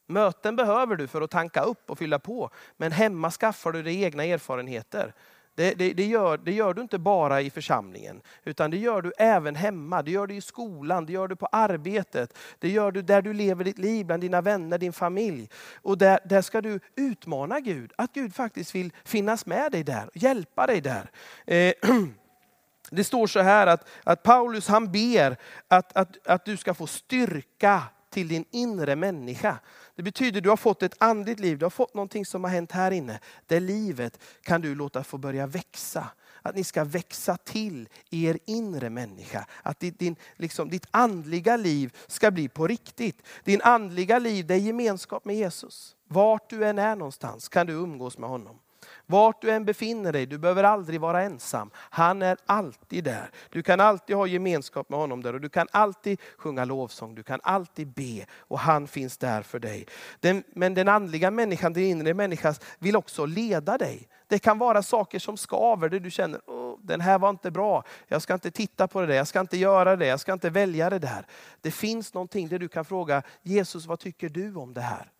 Möten 0.06 0.56
behöver 0.56 0.96
du 0.96 1.06
för 1.06 1.22
att 1.22 1.30
tanka 1.30 1.62
upp 1.62 1.90
och 1.90 1.98
fylla 1.98 2.18
på. 2.18 2.50
Men 2.76 2.92
hemma 2.92 3.30
skaffar 3.30 3.72
du 3.72 3.82
dig 3.82 4.02
egna 4.02 4.24
erfarenheter. 4.24 5.14
Det, 5.56 5.74
det, 5.74 5.92
det, 5.92 6.06
gör, 6.06 6.36
det 6.36 6.52
gör 6.52 6.74
du 6.74 6.82
inte 6.82 6.98
bara 6.98 7.40
i 7.40 7.50
församlingen, 7.50 8.20
utan 8.44 8.70
det 8.70 8.76
gör 8.76 9.02
du 9.02 9.12
även 9.18 9.54
hemma. 9.54 10.02
Det 10.02 10.10
gör 10.10 10.26
du 10.26 10.34
i 10.34 10.40
skolan, 10.40 11.06
det 11.06 11.12
gör 11.12 11.28
du 11.28 11.36
på 11.36 11.46
arbetet. 11.46 12.38
Det 12.58 12.68
gör 12.68 12.92
du 12.92 13.02
där 13.02 13.22
du 13.22 13.32
lever 13.32 13.64
ditt 13.64 13.78
liv, 13.78 14.06
bland 14.06 14.22
dina 14.22 14.40
vänner, 14.40 14.78
din 14.78 14.92
familj. 14.92 15.50
Och 15.74 15.98
där, 15.98 16.18
där 16.24 16.42
ska 16.42 16.60
du 16.60 16.80
utmana 16.96 17.60
Gud, 17.60 17.92
att 17.98 18.12
Gud 18.12 18.34
faktiskt 18.34 18.74
vill 18.74 18.92
finnas 19.04 19.46
med 19.46 19.72
dig 19.72 19.84
där, 19.84 20.10
hjälpa 20.14 20.66
dig 20.66 20.80
där. 20.80 21.10
Eh, 21.46 21.72
det 22.90 23.04
står 23.04 23.26
så 23.26 23.40
här 23.40 23.66
att, 23.66 23.88
att 24.04 24.22
Paulus 24.22 24.68
han 24.68 24.92
ber 24.92 25.36
att, 25.68 25.96
att, 25.96 26.26
att 26.26 26.44
du 26.44 26.56
ska 26.56 26.74
få 26.74 26.86
styrka 26.86 27.82
till 28.16 28.28
din 28.28 28.44
inre 28.50 28.96
människa. 28.96 29.58
Det 29.96 30.02
betyder 30.02 30.38
att 30.38 30.44
du 30.44 30.48
har 30.48 30.56
fått 30.56 30.82
ett 30.82 30.94
andligt 30.98 31.40
liv, 31.40 31.58
du 31.58 31.64
har 31.64 31.70
fått 31.70 31.94
någonting 31.94 32.26
som 32.26 32.44
har 32.44 32.50
hänt 32.50 32.72
här 32.72 32.90
inne. 32.90 33.20
Det 33.46 33.60
livet 33.60 34.20
kan 34.42 34.60
du 34.60 34.74
låta 34.74 35.04
få 35.04 35.18
börja 35.18 35.46
växa. 35.46 36.08
Att 36.42 36.54
ni 36.54 36.64
ska 36.64 36.84
växa 36.84 37.36
till 37.36 37.88
i 38.10 38.26
er 38.26 38.38
inre 38.46 38.90
människa. 38.90 39.46
Att 39.62 39.80
ditt, 39.80 39.98
din, 39.98 40.16
liksom, 40.36 40.70
ditt 40.70 40.86
andliga 40.90 41.56
liv 41.56 41.96
ska 42.06 42.30
bli 42.30 42.48
på 42.48 42.66
riktigt. 42.66 43.22
Din 43.44 43.62
andliga 43.62 44.18
liv 44.18 44.46
det 44.46 44.54
är 44.54 44.58
gemenskap 44.58 45.24
med 45.24 45.36
Jesus. 45.36 45.96
Vart 46.08 46.50
du 46.50 46.64
än 46.64 46.78
är 46.78 46.96
någonstans 46.96 47.48
kan 47.48 47.66
du 47.66 47.72
umgås 47.72 48.18
med 48.18 48.28
honom. 48.28 48.58
Vart 49.06 49.42
du 49.42 49.50
än 49.50 49.64
befinner 49.64 50.12
dig, 50.12 50.26
du 50.26 50.38
behöver 50.38 50.64
aldrig 50.64 51.00
vara 51.00 51.22
ensam. 51.22 51.70
Han 51.74 52.22
är 52.22 52.36
alltid 52.46 53.04
där. 53.04 53.30
Du 53.50 53.62
kan 53.62 53.80
alltid 53.80 54.16
ha 54.16 54.26
gemenskap 54.26 54.88
med 54.88 54.98
honom 54.98 55.22
där 55.22 55.34
och 55.34 55.40
du 55.40 55.48
kan 55.48 55.66
alltid 55.70 56.20
sjunga 56.38 56.64
lovsång, 56.64 57.14
du 57.14 57.22
kan 57.22 57.40
alltid 57.42 57.88
be 57.88 58.26
och 58.38 58.58
han 58.58 58.88
finns 58.88 59.18
där 59.18 59.42
för 59.42 59.58
dig. 59.58 59.86
Den, 60.20 60.44
men 60.54 60.74
den 60.74 60.88
andliga 60.88 61.30
människan, 61.30 61.72
den 61.72 61.82
inre 61.82 62.14
människan 62.14 62.54
vill 62.78 62.96
också 62.96 63.26
leda 63.26 63.78
dig. 63.78 64.08
Det 64.28 64.38
kan 64.38 64.58
vara 64.58 64.82
saker 64.82 65.18
som 65.18 65.36
skaver, 65.36 65.88
där 65.88 66.00
du 66.00 66.10
känner, 66.10 66.40
oh, 66.46 66.78
den 66.82 67.00
här 67.00 67.18
var 67.18 67.30
inte 67.30 67.50
bra. 67.50 67.84
Jag 68.06 68.22
ska 68.22 68.34
inte 68.34 68.50
titta 68.50 68.88
på 68.88 69.00
det 69.00 69.06
där, 69.06 69.14
jag 69.14 69.26
ska 69.26 69.40
inte 69.40 69.56
göra 69.56 69.96
det, 69.96 70.06
jag 70.06 70.20
ska 70.20 70.32
inte 70.32 70.50
välja 70.50 70.90
det 70.90 70.98
där. 70.98 71.26
Det 71.60 71.70
finns 71.70 72.14
någonting 72.14 72.48
där 72.48 72.58
du 72.58 72.68
kan 72.68 72.84
fråga, 72.84 73.22
Jesus 73.42 73.86
vad 73.86 73.98
tycker 73.98 74.28
du 74.28 74.54
om 74.54 74.74
det 74.74 74.80
här? 74.80 75.12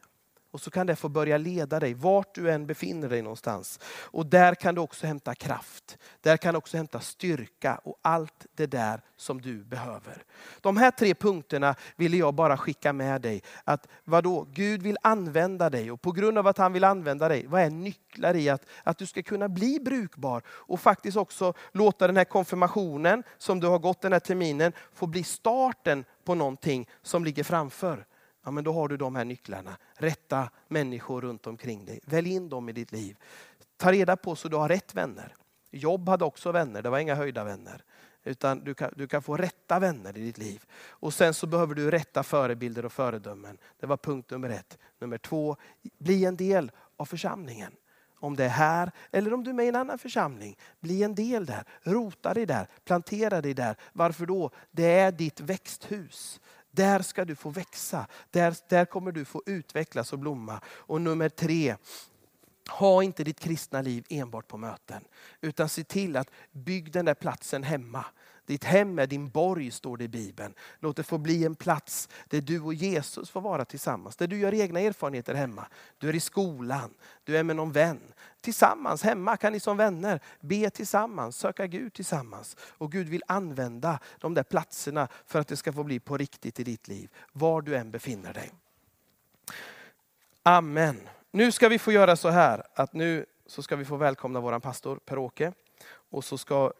Och 0.50 0.60
så 0.60 0.70
kan 0.70 0.86
det 0.86 0.96
få 0.96 1.08
börja 1.08 1.38
leda 1.38 1.80
dig 1.80 1.94
vart 1.94 2.34
du 2.34 2.50
än 2.50 2.66
befinner 2.66 3.08
dig 3.08 3.22
någonstans. 3.22 3.80
Och 3.86 4.26
där 4.26 4.54
kan 4.54 4.74
du 4.74 4.80
också 4.80 5.06
hämta 5.06 5.34
kraft. 5.34 5.98
Där 6.20 6.36
kan 6.36 6.54
du 6.54 6.58
också 6.58 6.76
hämta 6.76 7.00
styrka 7.00 7.80
och 7.84 7.98
allt 8.02 8.46
det 8.54 8.66
där 8.66 9.00
som 9.16 9.40
du 9.40 9.64
behöver. 9.64 10.24
De 10.60 10.76
här 10.76 10.90
tre 10.90 11.14
punkterna 11.14 11.74
ville 11.96 12.16
jag 12.16 12.34
bara 12.34 12.56
skicka 12.56 12.92
med 12.92 13.20
dig. 13.20 13.42
Att 13.64 13.88
vadå, 14.04 14.46
Gud 14.52 14.82
vill 14.82 14.96
använda 15.02 15.70
dig 15.70 15.90
och 15.90 16.02
på 16.02 16.12
grund 16.12 16.38
av 16.38 16.46
att 16.46 16.58
han 16.58 16.72
vill 16.72 16.84
använda 16.84 17.28
dig, 17.28 17.46
vad 17.46 17.62
är 17.62 17.70
nycklar 17.70 18.36
i 18.36 18.48
att, 18.48 18.62
att 18.82 18.98
du 18.98 19.06
ska 19.06 19.22
kunna 19.22 19.48
bli 19.48 19.80
brukbar 19.80 20.42
och 20.48 20.80
faktiskt 20.80 21.16
också 21.16 21.52
låta 21.72 22.06
den 22.06 22.16
här 22.16 22.24
konfirmationen 22.24 23.22
som 23.38 23.60
du 23.60 23.66
har 23.66 23.78
gått 23.78 24.00
den 24.00 24.12
här 24.12 24.20
terminen 24.20 24.72
få 24.92 25.06
bli 25.06 25.24
starten 25.24 26.04
på 26.24 26.34
någonting 26.34 26.88
som 27.02 27.24
ligger 27.24 27.44
framför 27.44 28.06
ja, 28.46 28.50
men 28.50 28.64
då 28.64 28.72
har 28.72 28.88
du 28.88 28.96
de 28.96 29.16
här 29.16 29.24
nycklarna. 29.24 29.76
Rätta 29.94 30.50
människor 30.68 31.20
runt 31.20 31.46
omkring 31.46 31.84
dig. 31.84 32.00
Välj 32.04 32.30
in 32.30 32.48
dem 32.48 32.68
i 32.68 32.72
ditt 32.72 32.92
liv. 32.92 33.16
Ta 33.76 33.92
reda 33.92 34.16
på 34.16 34.36
så 34.36 34.48
du 34.48 34.56
har 34.56 34.68
rätt 34.68 34.94
vänner. 34.94 35.34
Jobb 35.70 36.08
hade 36.08 36.24
också 36.24 36.52
vänner, 36.52 36.82
det 36.82 36.90
var 36.90 36.98
inga 36.98 37.14
höjda 37.14 37.44
vänner. 37.44 37.84
Utan 38.24 38.64
du 38.64 38.74
kan, 38.74 38.92
du 38.96 39.08
kan 39.08 39.22
få 39.22 39.36
rätta 39.36 39.78
vänner 39.78 40.18
i 40.18 40.20
ditt 40.20 40.38
liv. 40.38 40.64
Och 40.88 41.14
sen 41.14 41.34
så 41.34 41.46
behöver 41.46 41.74
du 41.74 41.90
rätta 41.90 42.22
förebilder 42.22 42.84
och 42.84 42.92
föredömen. 42.92 43.58
Det 43.80 43.86
var 43.86 43.96
punkt 43.96 44.30
nummer 44.30 44.50
ett. 44.50 44.78
Nummer 44.98 45.18
två, 45.18 45.56
bli 45.98 46.24
en 46.24 46.36
del 46.36 46.70
av 46.96 47.04
församlingen. 47.04 47.72
Om 48.18 48.36
det 48.36 48.44
är 48.44 48.48
här 48.48 48.90
eller 49.10 49.34
om 49.34 49.44
du 49.44 49.50
är 49.50 49.54
med 49.54 49.66
i 49.66 49.68
en 49.68 49.76
annan 49.76 49.98
församling. 49.98 50.58
Bli 50.80 51.02
en 51.02 51.14
del 51.14 51.46
där. 51.46 51.64
Rota 51.82 52.34
dig 52.34 52.46
där. 52.46 52.68
Plantera 52.84 53.40
dig 53.40 53.54
där. 53.54 53.76
Varför 53.92 54.26
då? 54.26 54.50
Det 54.70 54.98
är 54.98 55.12
ditt 55.12 55.40
växthus. 55.40 56.40
Där 56.76 57.02
ska 57.02 57.24
du 57.24 57.34
få 57.34 57.50
växa. 57.50 58.06
Där, 58.30 58.56
där 58.68 58.84
kommer 58.84 59.12
du 59.12 59.24
få 59.24 59.42
utvecklas 59.46 60.12
och 60.12 60.18
blomma. 60.18 60.60
Och 60.66 61.00
nummer 61.00 61.28
tre, 61.28 61.76
ha 62.68 63.02
inte 63.02 63.24
ditt 63.24 63.40
kristna 63.40 63.82
liv 63.82 64.04
enbart 64.08 64.48
på 64.48 64.56
möten. 64.56 65.04
Utan 65.40 65.68
se 65.68 65.84
till 65.84 66.16
att 66.16 66.30
bygga 66.52 66.92
den 66.92 67.04
där 67.04 67.14
platsen 67.14 67.62
hemma. 67.62 68.04
Ditt 68.46 68.64
hem 68.64 68.98
är 68.98 69.06
din 69.06 69.28
borg, 69.28 69.70
står 69.70 69.96
det 69.96 70.04
i 70.04 70.08
Bibeln. 70.08 70.54
Låt 70.78 70.96
det 70.96 71.02
få 71.02 71.18
bli 71.18 71.44
en 71.44 71.54
plats 71.54 72.08
där 72.26 72.40
du 72.40 72.60
och 72.60 72.74
Jesus 72.74 73.30
får 73.30 73.40
vara 73.40 73.64
tillsammans. 73.64 74.16
Där 74.16 74.26
du 74.26 74.38
gör 74.38 74.54
egna 74.54 74.80
erfarenheter 74.80 75.34
hemma. 75.34 75.66
Du 75.98 76.08
är 76.08 76.14
i 76.14 76.20
skolan, 76.20 76.94
du 77.24 77.36
är 77.38 77.42
med 77.42 77.56
någon 77.56 77.72
vän. 77.72 78.00
Tillsammans 78.40 79.02
hemma 79.02 79.36
kan 79.36 79.52
ni 79.52 79.60
som 79.60 79.76
vänner 79.76 80.20
be 80.40 80.70
tillsammans, 80.70 81.36
söka 81.36 81.66
Gud 81.66 81.92
tillsammans. 81.92 82.56
Och 82.60 82.92
Gud 82.92 83.08
vill 83.08 83.22
använda 83.26 83.98
de 84.18 84.34
där 84.34 84.42
platserna 84.42 85.08
för 85.26 85.38
att 85.40 85.48
det 85.48 85.56
ska 85.56 85.72
få 85.72 85.84
bli 85.84 86.00
på 86.00 86.16
riktigt 86.16 86.60
i 86.60 86.64
ditt 86.64 86.88
liv. 86.88 87.10
Var 87.32 87.62
du 87.62 87.76
än 87.76 87.90
befinner 87.90 88.32
dig. 88.32 88.50
Amen. 90.42 91.08
Nu 91.36 91.52
ska 91.52 91.68
vi 91.68 91.78
få 91.78 91.92
göra 91.92 92.16
så 92.16 92.28
här 92.28 92.62
att 92.74 92.92
nu 92.92 93.26
så 93.46 93.62
ska 93.62 93.76
vi 93.76 93.84
få 93.84 93.96
välkomna 93.96 94.40
våran 94.40 94.60
pastor 94.60 94.96
Per-Åke. 94.96 95.52
Och 96.10 96.24
så 96.24 96.38
ska 96.38 96.72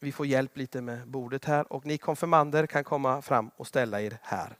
vi 0.00 0.12
få 0.12 0.26
hjälp 0.26 0.56
lite 0.56 0.80
med 0.80 1.08
bordet 1.08 1.44
här 1.44 1.72
och 1.72 1.86
ni 1.86 1.98
konfirmander 1.98 2.66
kan 2.66 2.84
komma 2.84 3.22
fram 3.22 3.50
och 3.56 3.66
ställa 3.66 4.00
er 4.00 4.18
här. 4.22 4.58